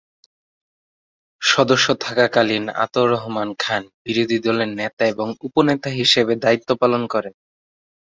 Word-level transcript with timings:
সদস্য 1.41 1.87
থাকাকালীন 2.01 2.65
আতাউর 2.75 3.09
রহমান 3.11 3.49
খান 3.59 3.83
বিরোধী 4.05 4.37
দলের 4.45 4.69
নেতা 4.79 5.03
এবং 5.05 5.27
উপনেতা 5.47 5.89
হিসেবে 5.99 6.33
দায়িত্ব 6.43 6.69
পালন 6.81 7.01
করেন। 7.13 7.33